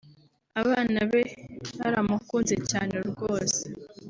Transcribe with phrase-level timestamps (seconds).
[0.61, 1.21] abana be
[1.79, 3.61] baramukunze cyane rwose